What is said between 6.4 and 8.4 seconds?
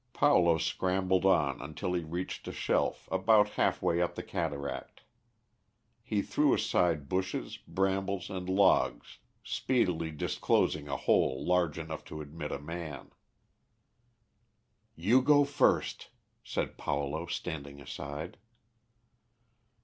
aside bushes, brambles,